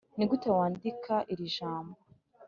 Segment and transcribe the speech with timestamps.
[0.17, 1.95] nigute wandika irijambo?"